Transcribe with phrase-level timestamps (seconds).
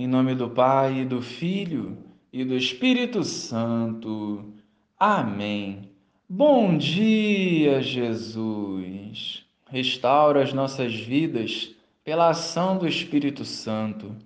[0.00, 1.98] Em nome do Pai, do Filho
[2.32, 4.50] e do Espírito Santo.
[4.98, 5.90] Amém.
[6.26, 9.44] Bom dia, Jesus.
[9.68, 14.16] Restaura as nossas vidas pela ação do Espírito Santo,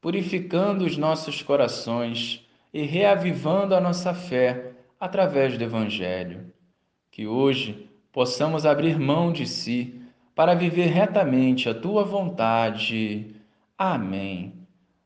[0.00, 2.44] purificando os nossos corações
[2.74, 6.52] e reavivando a nossa fé através do Evangelho.
[7.08, 9.94] Que hoje possamos abrir mão de si
[10.34, 13.32] para viver retamente a tua vontade.
[13.78, 14.59] Amém.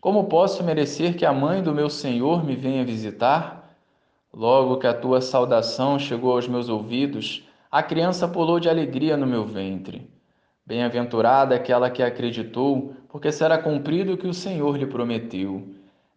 [0.00, 3.76] Como posso merecer que a mãe do meu Senhor me venha visitar?
[4.32, 9.26] Logo que a tua saudação chegou aos meus ouvidos, a criança pulou de alegria no
[9.26, 10.08] meu ventre.
[10.64, 15.66] Bem-aventurada aquela que acreditou, porque será cumprido o que o Senhor lhe prometeu.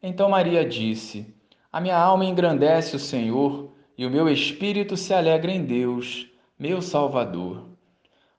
[0.03, 1.33] Então Maria disse:
[1.71, 6.27] A minha alma engrandece o Senhor, e o meu espírito se alegra em Deus,
[6.59, 7.63] meu Salvador.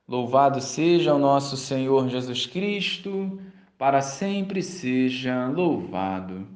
[0.07, 3.41] Louvado seja o nosso Senhor Jesus Cristo
[3.83, 6.47] para sempre seja louvado.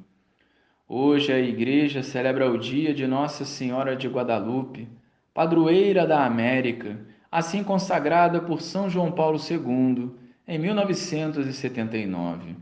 [0.87, 4.87] Hoje a Igreja celebra o dia de Nossa Senhora de Guadalupe,
[5.33, 6.97] padroeira da América,
[7.29, 10.09] assim consagrada por São João Paulo II
[10.47, 12.55] em 1979.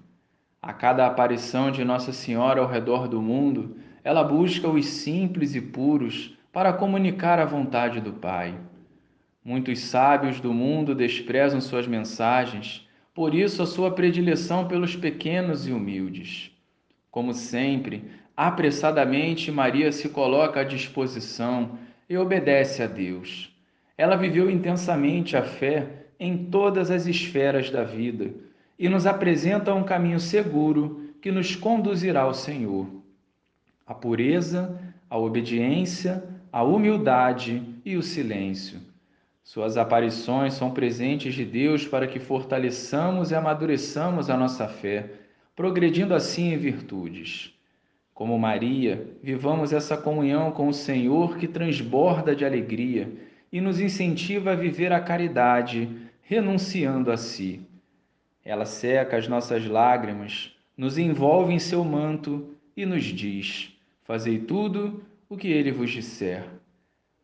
[0.60, 5.62] A cada aparição de Nossa Senhora ao redor do mundo, ela busca os simples e
[5.62, 8.58] puros para comunicar a vontade do Pai.
[9.44, 12.85] Muitos sábios do mundo desprezam suas mensagens
[13.16, 16.52] por isso, a sua predileção pelos pequenos e humildes.
[17.10, 18.04] Como sempre,
[18.36, 23.56] apressadamente Maria se coloca à disposição e obedece a Deus.
[23.98, 28.34] Ela viveu intensamente a fé em todas as esferas da vida
[28.78, 32.86] e nos apresenta um caminho seguro que nos conduzirá ao Senhor.
[33.88, 34.78] A pureza,
[35.10, 38.82] a obediência, a humildade e o silêncio
[39.46, 45.12] suas aparições são presentes de Deus para que fortaleçamos e amadureçamos a nossa fé,
[45.56, 47.54] progredindo assim em virtudes.
[48.12, 53.14] Como Maria, vivamos essa comunhão com o Senhor que transborda de alegria
[53.52, 57.62] e nos incentiva a viver a caridade, renunciando a si.
[58.44, 63.72] Ela seca as nossas lágrimas, nos envolve em seu manto e nos diz:
[64.06, 66.46] Fazei tudo o que ele vos disser.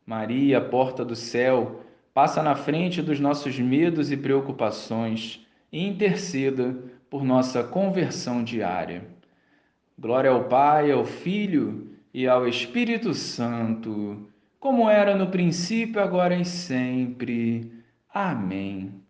[0.06, 1.82] Maria, porta do céu,
[2.14, 6.76] passa na frente dos nossos medos e preocupações e interceda
[7.10, 9.04] por nossa conversão diária.
[9.98, 14.28] Glória ao Pai, ao Filho e ao Espírito Santo,
[14.60, 17.72] como era no princípio, agora e sempre.
[18.14, 19.01] Amém.